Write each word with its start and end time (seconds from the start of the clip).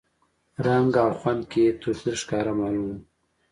رنګ 0.65 0.91
او 1.03 1.09
خوند 1.19 1.41
کې 1.51 1.61
یې 1.65 1.71
توپیر 1.81 2.15
ښکاره 2.21 2.53
معلوم 2.59 2.85
و. 2.93 3.01